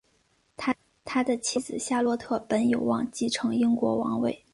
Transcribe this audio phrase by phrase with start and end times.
[1.05, 4.43] 他的妻子夏洛特本有望继承英国王位。